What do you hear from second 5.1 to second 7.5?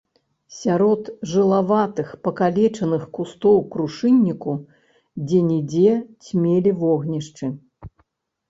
дзе-нідзе цьмелі вогнішчы.